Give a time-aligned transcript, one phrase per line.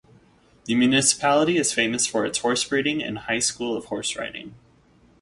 [0.65, 4.53] The municipality is famous for its horse breeding and high school of horseriding.